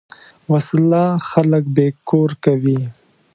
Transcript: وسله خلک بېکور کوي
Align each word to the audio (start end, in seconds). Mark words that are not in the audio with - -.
وسله 0.51 1.03
خلک 1.29 1.63
بېکور 1.77 2.29
کوي 2.43 2.79